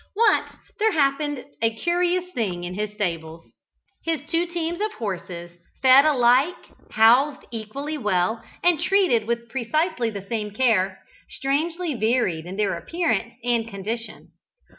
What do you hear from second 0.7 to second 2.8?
there happened a curious thing in